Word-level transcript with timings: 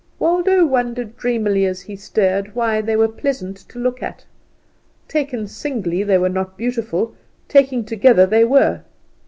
Waldo 0.17 0.65
wondered 0.65 1.15
dreamily 1.15 1.63
as 1.67 1.81
he 1.81 1.95
stared 1.95 2.55
why 2.55 2.81
they 2.81 2.95
were 2.95 3.07
pleasant 3.07 3.57
to 3.69 3.77
look 3.77 4.01
at. 4.01 4.25
Taken 5.07 5.47
singly 5.47 6.01
they 6.01 6.17
were 6.17 6.27
not 6.27 6.57
beautiful; 6.57 7.13
taken 7.47 7.83
together 7.85 8.25
they 8.25 8.43
were. 8.43 8.81